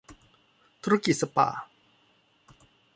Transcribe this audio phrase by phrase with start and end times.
[0.83, 1.49] ธุรกิจสปา